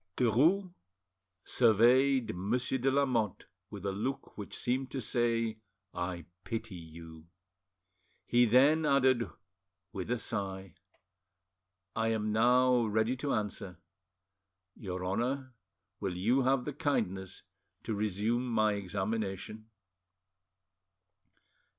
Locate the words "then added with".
8.45-10.09